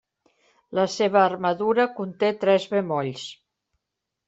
[0.79, 3.31] La seva armadura conté tres bemolls.